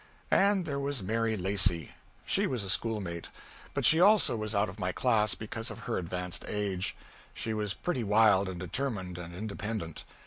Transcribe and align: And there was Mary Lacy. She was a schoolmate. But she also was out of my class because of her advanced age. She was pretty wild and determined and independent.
And 0.31 0.65
there 0.65 0.79
was 0.79 1.03
Mary 1.03 1.37
Lacy. 1.37 1.91
She 2.25 2.47
was 2.47 2.63
a 2.63 2.71
schoolmate. 2.71 3.27
But 3.75 3.85
she 3.85 3.99
also 4.01 4.35
was 4.35 4.55
out 4.55 4.67
of 4.67 4.79
my 4.79 4.91
class 4.91 5.35
because 5.35 5.69
of 5.69 5.81
her 5.81 5.99
advanced 5.99 6.43
age. 6.47 6.95
She 7.35 7.53
was 7.53 7.75
pretty 7.75 8.03
wild 8.03 8.49
and 8.49 8.59
determined 8.59 9.19
and 9.19 9.35
independent. 9.35 10.03